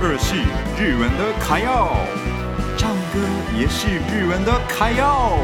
[0.00, 0.36] 二是
[0.76, 1.96] 日文的卡要，
[2.76, 3.20] 唱歌
[3.56, 5.38] 也是日文的卡要。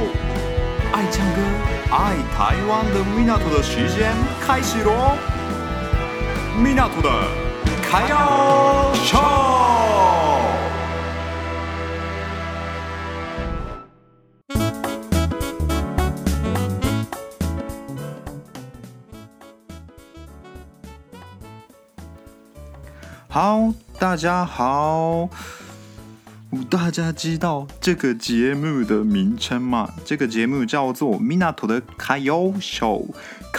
[0.93, 1.40] 爱唱歌、
[1.90, 5.16] 爱台湾的米纳图的时间开始喽！
[6.61, 7.11] 米纳图的
[7.82, 9.18] 卡要秀。
[23.32, 25.29] 好，大家好。
[26.71, 29.93] 大家知道这个节目的名称吗？
[30.07, 33.06] 这个节目叫做《港的歌谣秀》。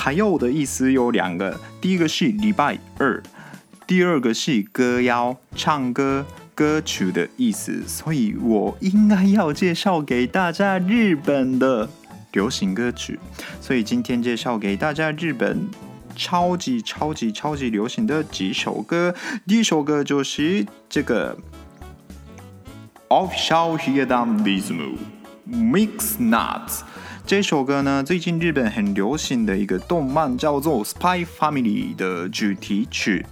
[0.05, 3.21] 歌谣的意思有两个，第一个是礼拜二，
[3.85, 7.83] 第二个是歌谣，唱歌歌曲的意思。
[7.87, 11.87] 所以我应该要介绍给大家日本的
[12.31, 13.19] 流行歌曲。
[13.61, 15.69] 所以今天介绍给大家日本。
[16.21, 19.15] 超级超级超级流行的几首歌，
[19.47, 21.35] 第一首歌就是这个
[23.09, 24.97] Official Higedan Rhythm
[25.49, 26.81] Mix Nuts。
[27.25, 33.25] 这首歌呢，最近日本很流行的一个动漫叫做《Spy Family》的主题曲，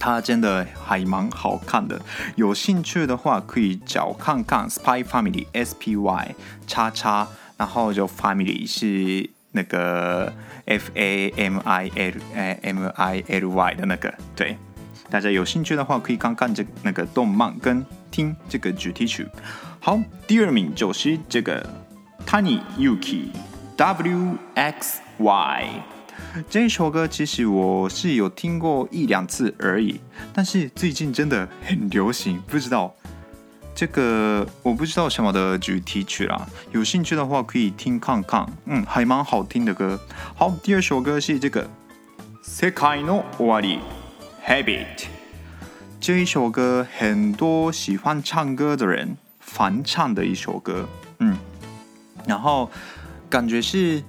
[0.00, 2.02] 它真的还蛮好看的。
[2.34, 6.34] 有兴趣的话，可以找看看《Spy Family》S P Y
[6.66, 10.32] 叉叉，然后就 Family 是那个。
[10.64, 12.12] F A M I L
[12.62, 14.56] M I L Y 的那个，对，
[15.10, 19.26] 大家有兴趣的话可以看看这那个动漫跟听这个主题曲。
[19.80, 21.68] 好，第二名就是这个
[22.24, 23.30] TaniYuki
[23.76, 25.68] W X Y
[26.48, 30.00] 这首歌，其实我是有听过一两次而已，
[30.32, 32.94] 但是最近真的很流行，不知道。
[33.81, 39.99] 这个我不知道什么的主题曲啦，有兴趣的话可以听看看，嗯，还蛮好听的歌。
[40.35, 41.63] 好，第二首歌是这个《
[42.43, 43.77] 世界の终わり》
[44.43, 45.05] Habit，
[45.99, 50.89] 这一首歌很多喜欢唱歌的人翻唱的一首歌，
[51.19, 51.37] 嗯，
[52.25, 52.71] 然后
[53.29, 54.01] 感觉是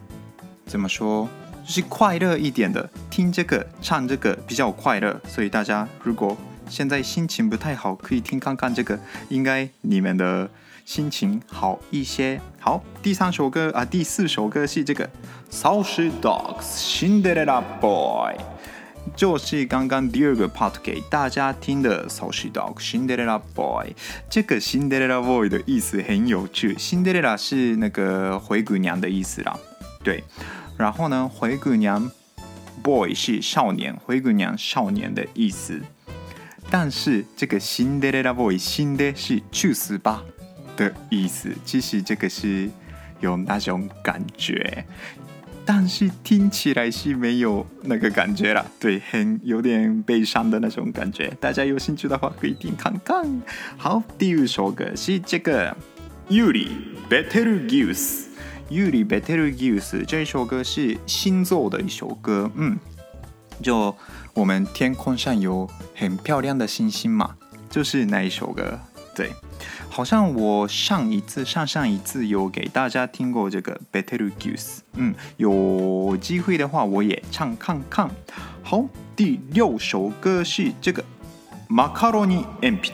[0.64, 1.28] 怎么说，
[1.62, 6.34] 就是快乐一点的，听这个唱这个比较快乐，所以大家如果。
[6.69, 10.49] 现在心情不太好，可以听看看这个，应该你们的
[10.85, 12.41] 心情好一些。
[12.59, 15.07] 好，第三首歌啊，第四首歌是这个
[15.51, 16.61] 《Saucy Dogs》
[17.23, 18.35] Cinderella Boy，
[19.15, 23.93] 就是刚刚第二个 part 给大家听的《Saucy Dogs》Cinderella Boy。
[24.29, 29.57] 这个 Cinderella Boy 的意思很有趣，Cinderella 是那个灰姑娘的意思啦，
[30.03, 30.23] 对。
[30.75, 32.09] 然后呢，灰姑娘
[32.81, 35.81] Boy 是少年，灰姑娘少年的意思。
[36.75, 40.23] 但是这个 Cinderella Boy 新的是去死吧
[40.75, 42.67] 的意思，其实这个是
[43.19, 44.83] 有那种感觉，
[45.63, 51.31] 但是听起来是没有那个感觉了，对，很有点悲伤的那种感觉。
[51.39, 53.23] 大家有兴趣的话可以听看看。
[53.77, 55.77] 好，第二首歌是这个
[56.27, 56.69] Yuri
[57.07, 62.75] Betelgeuse，Yuri Betelgeuse 这首歌是星座的一首歌，嗯，
[63.62, 63.94] 就。
[64.34, 67.34] 我们天空上有很漂亮的星星嘛，
[67.68, 68.78] 就是那一首歌。
[69.16, 69.32] 对，
[69.90, 74.54] 好像我上一次、上上一次有给大家听过这个《Betelgeuse》。
[74.92, 78.08] 嗯，有机会的话我也唱看看。
[78.62, 78.84] 好，
[79.16, 81.02] 第六首歌是这个《
[81.68, 82.92] マカロニ铅笔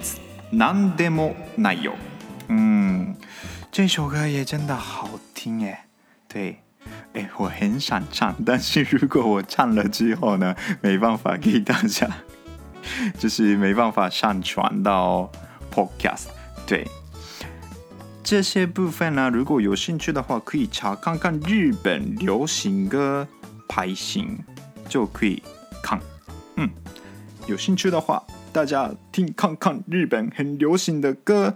[0.50, 1.92] なんでもないよ》。
[2.48, 3.16] 嗯，
[3.70, 5.80] 这首歌也真的好听耶。
[6.26, 6.60] 对。
[7.13, 12.07] 哎，我很想唱，但是如果我唱了之后呢，没办法给大家，
[13.17, 15.31] 就是没办法上传到
[15.73, 16.27] Podcast。
[16.67, 16.87] 对，
[18.23, 23.27] 这些部分呢，如果有兴趣的话，可以查看看日本流行歌
[23.67, 24.37] 排行，
[24.87, 25.41] 就可以
[25.81, 25.99] 看。
[26.57, 26.69] 嗯，
[27.47, 31.55] 有兴趣的话，大家听看看日本很流行的歌。